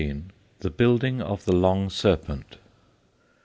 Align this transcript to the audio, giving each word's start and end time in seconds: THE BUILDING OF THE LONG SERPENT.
THE 0.61 0.71
BUILDING 0.71 1.21
OF 1.21 1.45
THE 1.45 1.55
LONG 1.55 1.91
SERPENT. 1.91 2.57